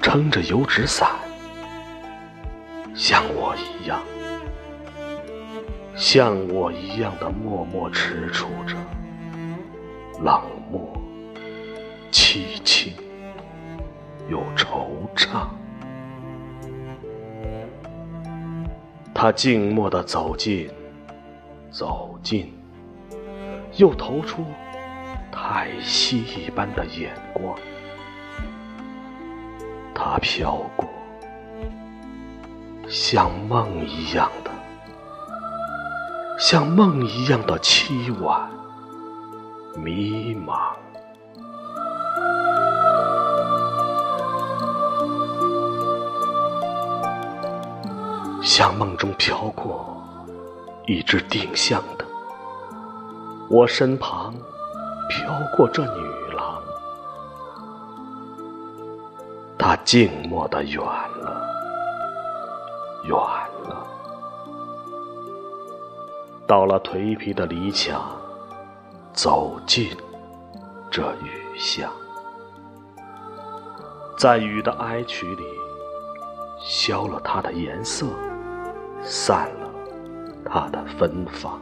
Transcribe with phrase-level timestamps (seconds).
[0.00, 1.10] 撑着油纸伞，
[2.94, 4.00] 像我一样，
[5.94, 8.76] 像我一样的默默踟蹰着，
[10.22, 10.96] 冷漠、
[12.12, 12.94] 凄清
[14.28, 14.86] 又惆
[15.16, 15.48] 怅。
[19.12, 20.70] 他静默地走近，
[21.70, 22.54] 走近，
[23.76, 24.44] 又投出。
[25.32, 27.54] 太息一般的眼光，
[29.98, 30.86] 它飘过，
[32.86, 34.50] 像梦一样的，
[36.38, 38.50] 像梦一样的凄婉、
[39.82, 40.74] 迷茫，
[48.42, 49.96] 像梦中飘过
[50.86, 52.04] 一只丁香的，
[53.48, 54.34] 我身旁。
[55.08, 56.04] 飘过这女
[59.66, 61.44] 他，静默的远了，
[63.02, 63.84] 远了，
[66.46, 68.00] 到了颓圮的篱墙，
[69.12, 69.90] 走进
[70.88, 71.90] 这雨巷，
[74.16, 75.42] 在雨的哀曲里，
[76.60, 78.06] 消了它的颜色，
[79.02, 79.68] 散了
[80.48, 81.60] 它的芬芳，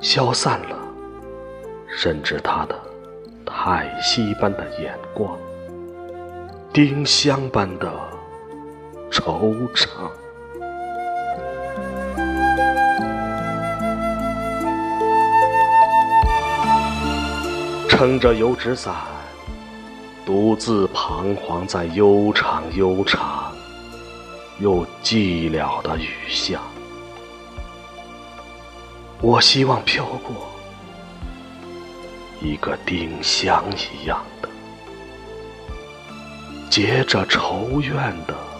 [0.00, 0.78] 消散了。
[1.88, 2.74] 甚至他的
[3.44, 5.36] 叹息般的眼光，
[6.76, 7.90] 丁香般的
[9.10, 9.88] 惆怅，
[17.88, 18.94] 撑着油纸伞，
[20.26, 23.50] 独自彷徨在悠长、悠长
[24.58, 26.60] 又寂寥的雨巷。
[29.22, 30.46] 我希望飘过。
[32.42, 33.64] 一个丁香
[33.94, 34.45] 一样的，
[36.76, 37.94] 结着仇怨
[38.26, 38.55] 的。